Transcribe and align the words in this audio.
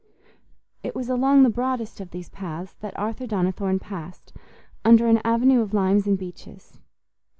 It 0.81 0.95
was 0.95 1.09
along 1.11 1.43
the 1.43 1.51
broadest 1.51 1.99
of 2.01 2.09
these 2.09 2.27
paths 2.27 2.73
that 2.79 2.97
Arthur 2.97 3.27
Donnithorne 3.27 3.77
passed, 3.77 4.33
under 4.83 5.05
an 5.05 5.21
avenue 5.23 5.61
of 5.61 5.75
limes 5.75 6.07
and 6.07 6.17
beeches. 6.17 6.79